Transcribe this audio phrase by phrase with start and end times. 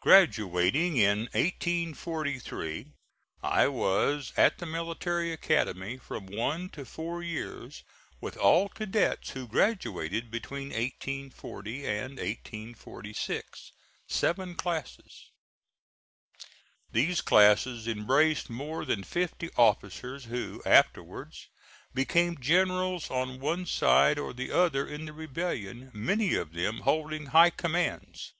[0.00, 2.86] Graduating in 1843,
[3.42, 7.82] I was at the military academy from one to four years
[8.18, 13.72] with all cadets who graduated between 1840 and 1846
[14.08, 15.28] seven classes.
[16.90, 21.48] These classes embraced more than fifty officers who afterwards
[21.92, 27.26] became generals on one side or the other in the rebellion, many of them holding
[27.26, 28.32] high commands.